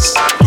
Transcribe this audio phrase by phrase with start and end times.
[0.00, 0.39] Podcast.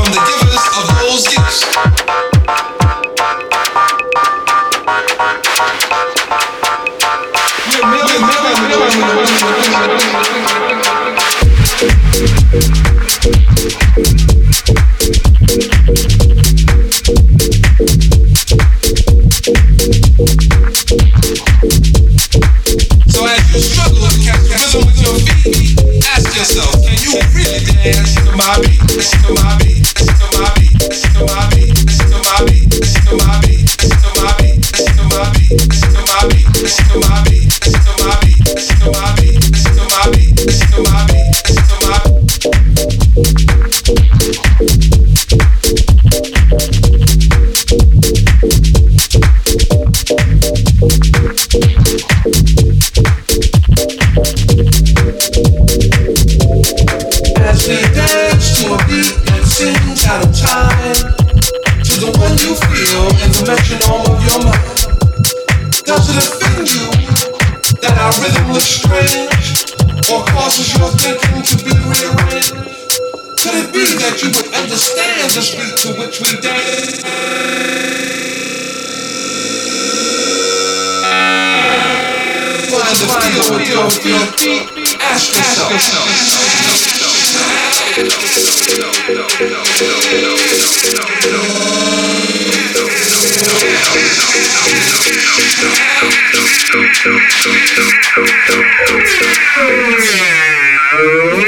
[83.73, 85.01] Your feet.
[85.01, 85.73] Ask yourself.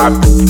[0.00, 0.49] My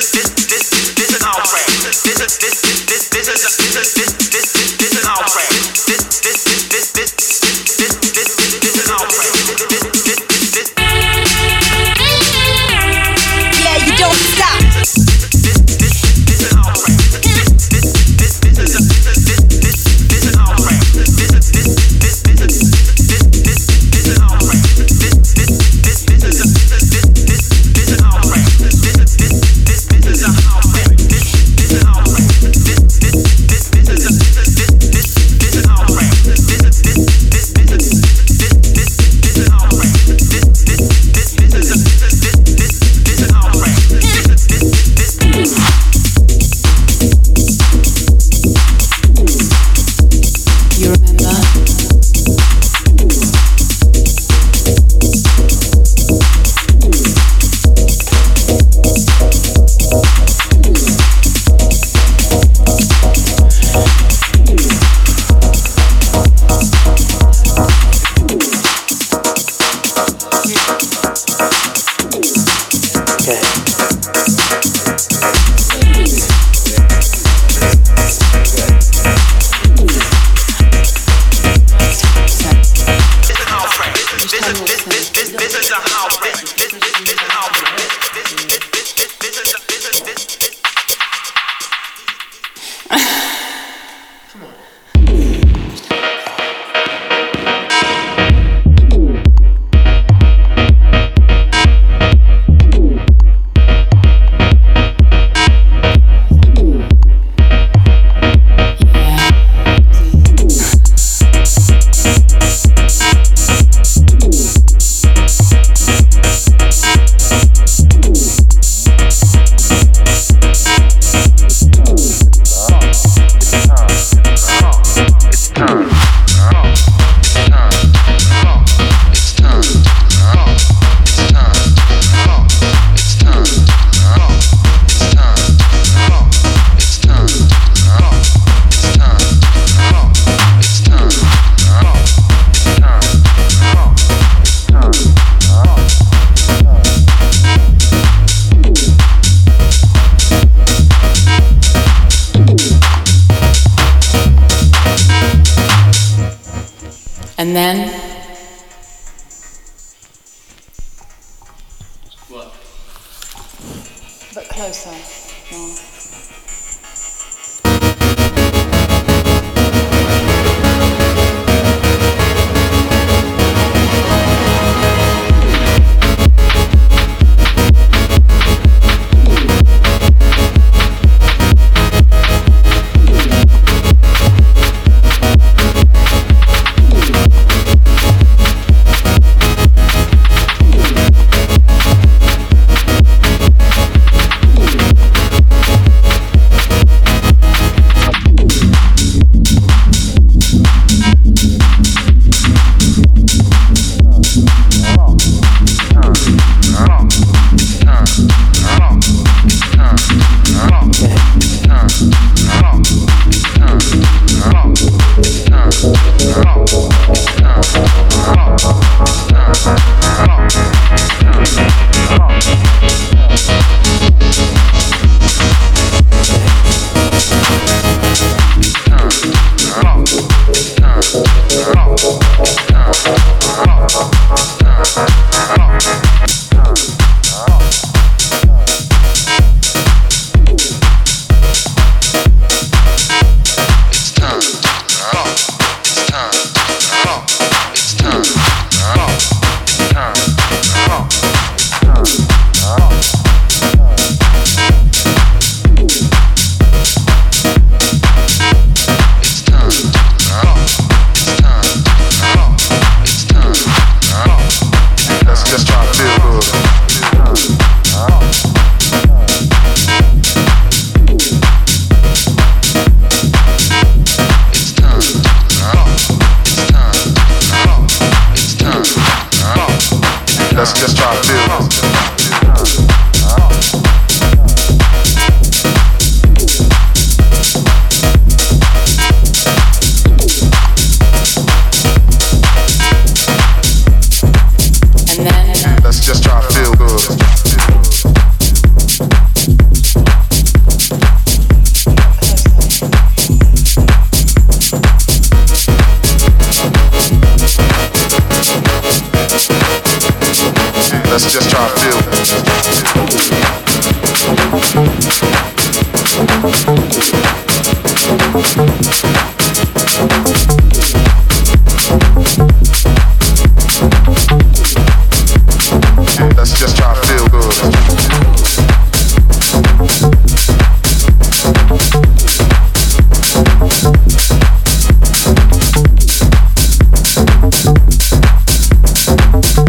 [0.00, 0.29] Then